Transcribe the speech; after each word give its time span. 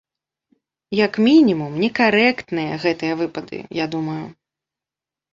Як 1.05 1.13
мінімум, 1.27 1.75
некарэктныя 1.83 2.73
гэтыя 2.85 3.13
выпады, 3.19 3.59
я 3.83 3.87
думаю. 3.97 4.23